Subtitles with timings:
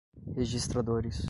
[0.35, 1.19] registradores